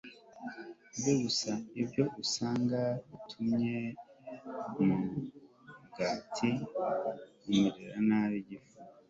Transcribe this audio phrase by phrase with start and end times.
[1.81, 3.75] ibyo ugasanga bitumye
[4.75, 6.49] wa mugati
[7.51, 8.75] umerera nabi igifu